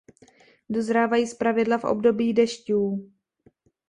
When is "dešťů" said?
2.33-3.11